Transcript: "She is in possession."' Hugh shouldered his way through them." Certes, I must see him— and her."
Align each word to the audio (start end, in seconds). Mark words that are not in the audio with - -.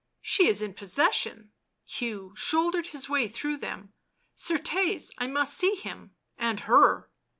"She 0.23 0.47
is 0.47 0.63
in 0.63 0.73
possession."' 0.73 1.51
Hugh 1.85 2.33
shouldered 2.35 2.87
his 2.87 3.07
way 3.07 3.27
through 3.27 3.57
them." 3.57 3.93
Certes, 4.47 5.11
I 5.19 5.27
must 5.27 5.55
see 5.55 5.75
him— 5.75 6.15
and 6.39 6.61
her." 6.61 7.11